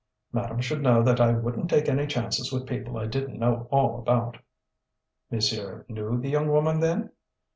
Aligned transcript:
Madame 0.31 0.59
should 0.59 0.81
know 0.81 1.03
that 1.03 1.21
I 1.21 1.31
wouldn't 1.33 1.69
take 1.69 1.87
any 1.87 2.07
chances 2.07 2.51
with 2.51 2.65
people 2.65 2.97
I 2.97 3.05
didn't 3.05 3.37
know 3.37 3.67
all 3.69 3.99
about." 3.99 4.37
"Monsieur 5.29 5.85
knew 5.87 6.19
the 6.19 6.29
young 6.31 6.47
woman, 6.49 6.79
then?" 6.79 7.11